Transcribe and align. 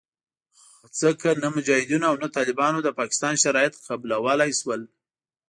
ځکه 1.01 1.27
نه 1.41 1.47
مجاهدینو 1.55 2.05
او 2.09 2.15
نه 2.23 2.27
طالبانو 2.37 2.79
د 2.83 2.89
پاکستان 2.99 3.33
شرایط 3.43 3.73
قبلولې 3.87 4.51
شول 4.59 4.81